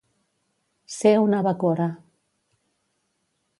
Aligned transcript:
Ser 0.93 1.11
una 1.25 1.43
bacora. 1.49 1.89